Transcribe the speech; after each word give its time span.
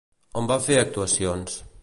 On 0.41 0.49
va 0.51 0.57
fer 0.69 0.79
actuacions? 0.85 1.61